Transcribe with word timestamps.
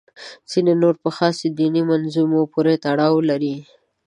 ځینې 0.51 0.73
نور 0.81 0.95
په 1.03 1.09
خاصو 1.17 1.45
دیني 1.59 1.81
منظومو 1.89 2.41
پورې 2.53 2.81
تړاو 2.85 3.15
لري. 3.29 3.55